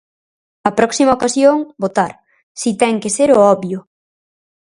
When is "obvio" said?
3.53-3.79